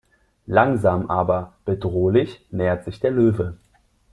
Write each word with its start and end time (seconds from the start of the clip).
Langsam 0.47 1.11
aber 1.11 1.53
bedrohlich 1.63 2.43
näherte 2.49 2.85
sich 2.85 2.99
der 3.01 3.11
Löwe. 3.11 3.57